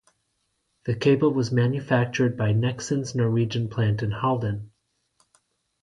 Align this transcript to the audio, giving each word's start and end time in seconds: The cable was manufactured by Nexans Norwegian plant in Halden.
The 0.85 0.95
cable 0.95 1.31
was 1.31 1.51
manufactured 1.51 2.35
by 2.35 2.53
Nexans 2.53 3.13
Norwegian 3.13 3.69
plant 3.69 4.01
in 4.01 4.09
Halden. 4.09 4.71